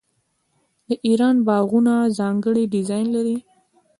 د 0.87 0.89
ایران 1.07 1.35
باغونه 1.47 1.93
ځانګړی 2.19 2.63
ډیزاین 2.73 3.07
لري. 3.15 3.37